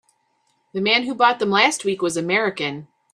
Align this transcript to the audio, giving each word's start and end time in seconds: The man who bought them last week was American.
The 0.73 0.81
man 0.81 1.03
who 1.03 1.13
bought 1.13 1.37
them 1.37 1.51
last 1.51 1.85
week 1.85 2.01
was 2.01 2.17
American. 2.17 2.87